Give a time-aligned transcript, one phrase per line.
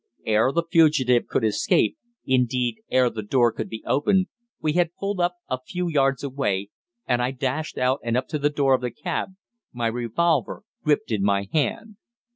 [0.25, 1.95] Ere the fugitive could escape,
[2.25, 4.25] indeed ere the door could be opened,
[4.59, 6.69] we had pulled up a few yards away,
[7.05, 9.35] and I dashed out and up to the door of the cab,
[9.71, 11.97] my revolver gripped in my hand.